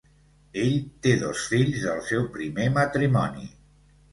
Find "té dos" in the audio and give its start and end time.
1.07-1.43